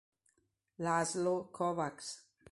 László 0.79 1.49
Kovács 1.53 2.25